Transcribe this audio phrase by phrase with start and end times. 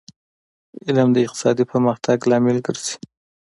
[0.85, 2.95] علم د اقتصادي پرمختګ لامل ګرځي